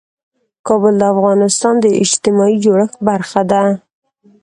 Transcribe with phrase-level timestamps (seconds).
[0.67, 3.63] کابل د افغانستان د اجتماعي جوړښت برخه ده.